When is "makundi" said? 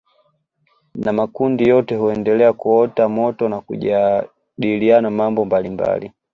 1.13-1.69